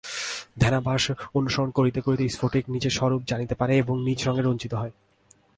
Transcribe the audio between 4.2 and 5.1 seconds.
রঙে রঞ্জিত হয়।